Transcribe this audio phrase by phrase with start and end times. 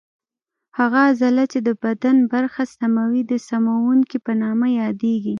[0.77, 5.29] هغه عضله چې د بدن برخه سموي د سموونکې په نامه یادېږي.